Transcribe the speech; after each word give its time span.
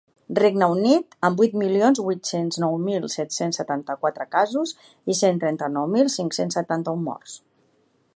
Regne 0.37 0.67
Unit, 0.75 1.11
amb 1.27 1.41
vuit 1.41 1.57
milions 1.63 2.01
vuit-cents 2.07 2.57
nou 2.63 2.77
mil 2.85 3.05
set-cents 3.17 3.61
setanta-quatre 3.61 4.27
casos 4.37 4.73
i 5.15 5.17
cent 5.23 5.43
trenta-nou 5.45 5.93
mil 5.97 6.11
cinc-cents 6.19 6.59
setanta-un 6.61 7.05
morts. 7.11 7.37